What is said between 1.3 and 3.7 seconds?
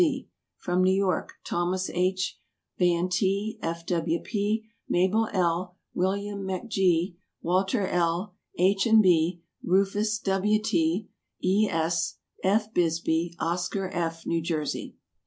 Thomas H. Van T.,